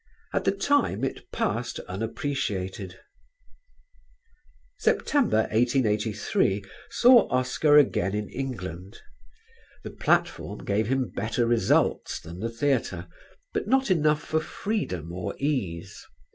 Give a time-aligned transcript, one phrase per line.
[0.33, 2.97] At the time it passed unappreciated.
[4.79, 8.97] September, 1883, saw Oscar again in England.
[9.83, 13.07] The platform gave him better results than the theatre,
[13.53, 16.03] but not enough for freedom or ease.